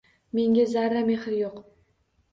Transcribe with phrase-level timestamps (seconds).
[0.37, 1.63] Menga zarra mehr yo’q.